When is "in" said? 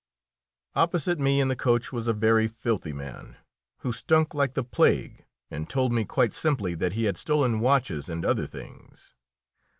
1.39-1.47